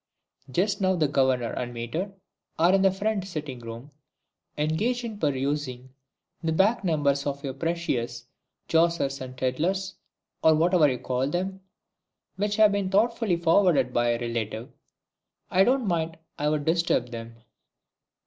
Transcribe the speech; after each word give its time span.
"Just 0.49 0.81
now 0.81 0.95
the 0.95 1.07
Governor 1.07 1.51
and 1.51 1.75
Mater 1.75 2.11
are 2.57 2.73
in 2.73 2.81
the 2.81 2.89
front 2.89 3.23
sitting 3.27 3.59
room, 3.59 3.91
engaged 4.57 5.03
in 5.03 5.19
perusing 5.19 5.93
the 6.41 6.51
back 6.51 6.83
numbers 6.83 7.27
of 7.27 7.43
your 7.43 7.53
precious 7.53 8.25
'Jossers 8.67 9.21
and 9.21 9.37
Tidlers' 9.37 9.93
or 10.43 10.55
whatever 10.55 10.89
you 10.89 10.97
call 10.97 11.35
'em, 11.35 11.61
which 12.35 12.55
have 12.55 12.71
been 12.71 12.89
thoughtfully 12.89 13.37
forwarded 13.37 13.93
by 13.93 14.07
a 14.07 14.19
relative. 14.19 14.71
I 15.51 15.63
don't 15.63 15.87
think 15.87 16.15
I'd 16.39 16.65
disturb 16.65 17.11
them." 17.11 17.35